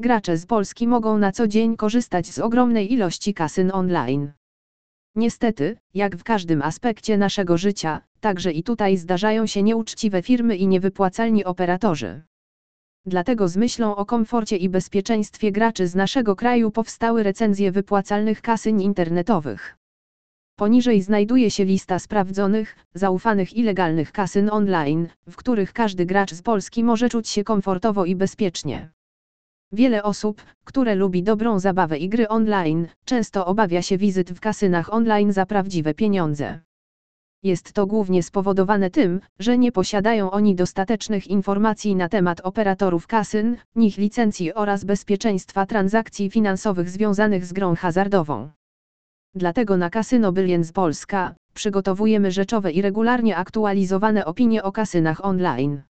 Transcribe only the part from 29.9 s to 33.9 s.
osób, które lubi dobrą zabawę i gry online, często obawia